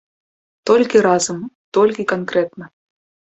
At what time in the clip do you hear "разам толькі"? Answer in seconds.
1.07-2.07